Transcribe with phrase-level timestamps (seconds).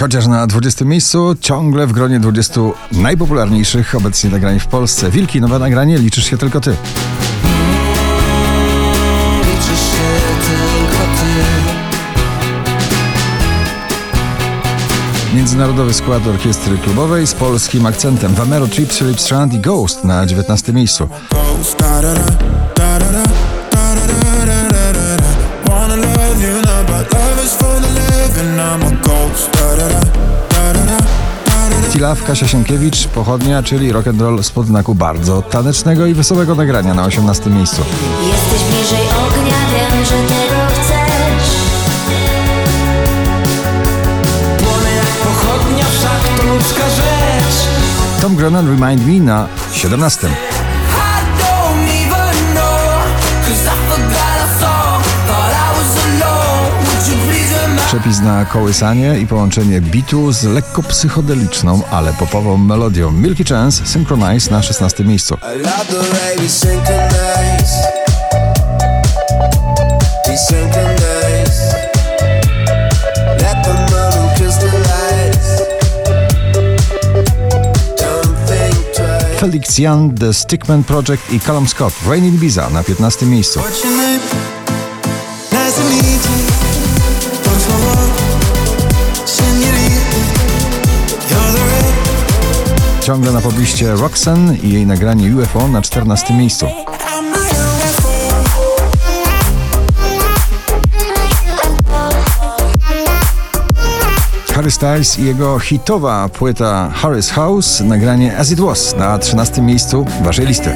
[0.00, 2.60] Chociaż na 20 miejscu, ciągle w gronie 20
[2.92, 5.10] najpopularniejszych obecnie nagrań w Polsce.
[5.10, 6.76] Wilki, nowe nagranie, liczysz się tylko ty.
[9.40, 10.14] liczysz się
[10.46, 11.24] tylko ty
[15.36, 18.34] Międzynarodowy skład orkiestry klubowej z polskim akcentem.
[18.34, 21.08] Vamero, Trip, Philip Strand i Ghost na 19 miejscu.
[21.30, 22.53] Ghost, da da da,
[31.94, 36.94] Tilaw, Kasia Sienkiewicz, Pochodnia, czyli rock and roll spod znaku bardzo tanecznego i wesołego nagrania
[36.94, 37.82] na 18 miejscu.
[38.26, 41.50] Jesteś bliżej ognia, wiem, że tego chcesz.
[44.58, 47.68] Płonę jak pochodnia, wszak to ludzka rzecz
[48.20, 50.28] Tom Grennan, Remind Me na 17.
[57.94, 63.10] Przepis na kołysanie i połączenie bitu z lekko psychodeliczną, ale popową melodią.
[63.10, 65.36] Milky Chance, Synchronize na 16 miejscu.
[79.40, 83.60] Felix Jan, The Stickman Project i Callum Scott, Rain in Ibiza na 15 miejscu.
[93.04, 96.66] Ciągle na pobliście Roxanne i jej nagranie UFO na 14 miejscu.
[104.54, 110.06] Harry Styles i jego hitowa płyta Harry's House, nagranie As It Was na 13 miejscu
[110.22, 110.70] waszej listy.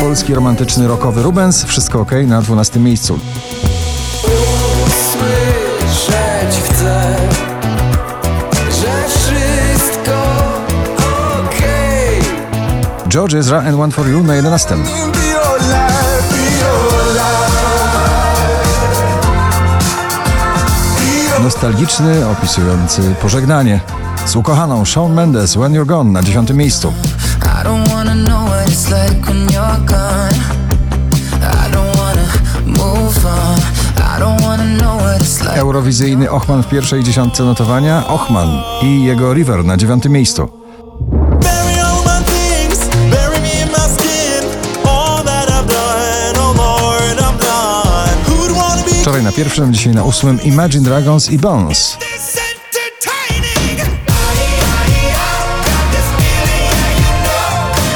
[0.00, 3.18] Polski romantyczny rockowy Rubens, wszystko ok na 12 miejscu.
[13.18, 14.76] George Ezra and One For You na 11.
[14.76, 17.52] Be your life, be your life.
[21.42, 23.80] Nostalgiczny, opisujący pożegnanie.
[24.26, 26.92] Z ukochaną Shawn Mendes, When You're Gone na 10 miejscu.
[35.54, 38.06] Eurowizyjny Ochman w pierwszej dziesiątce notowania.
[38.06, 38.48] Ochman
[38.82, 40.57] i jego River na 9 miejscu.
[49.08, 51.96] Wczoraj na pierwszym, dzisiaj na ósmym Imagine Dragons i Bones.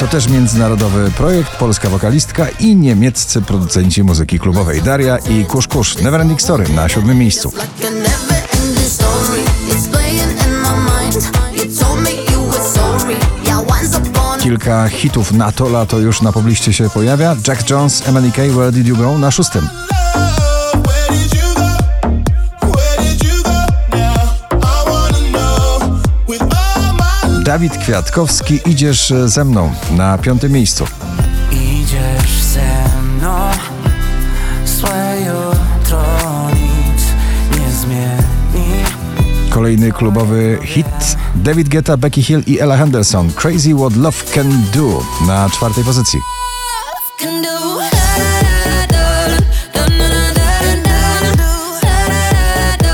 [0.00, 5.98] To też międzynarodowy projekt, polska wokalistka i niemieccy producenci muzyki klubowej Daria i Kusz Kusz.
[5.98, 7.52] Neverending Story na siódmym miejscu.
[14.42, 17.36] Kilka hitów na to lato już na pobliście się pojawia.
[17.48, 19.68] Jack Jones, MNK, Where Did You Go na szóstym.
[27.46, 30.84] Dawid Kwiatkowski, Idziesz ze mną na piątym miejscu.
[31.52, 33.50] Idziesz ze mną,
[34.64, 36.02] złe jutro
[36.50, 37.02] nic
[37.58, 38.84] nie zmieni.
[39.50, 41.16] Kolejny klubowy hit.
[41.34, 43.32] David Guetta, Becky Hill i Ella Henderson.
[43.32, 46.20] Crazy What Love Can Do na czwartej pozycji.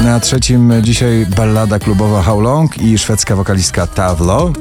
[0.05, 4.53] Na trzecim dzisiaj ballada klubowa How Long i szwedzka wokalistka Tavlo.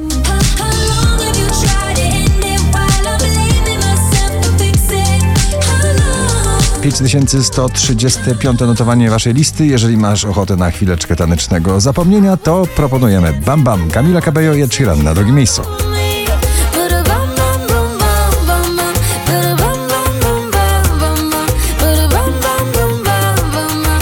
[6.82, 9.66] 5135 notowanie waszej listy.
[9.66, 14.74] Jeżeli masz ochotę na chwileczkę tanecznego zapomnienia, to proponujemy Bam Bam, Camila Cabello i Ed
[14.74, 15.62] Sheeran na drugim miejscu.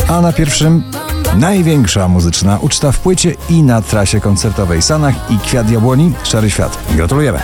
[0.08, 0.82] A na pierwszym
[1.36, 6.78] największa muzyczna uczta w płycie i na trasie koncertowej Sanach i Kwiat Jabłoni Szary Świat.
[6.96, 7.40] Gratulujemy.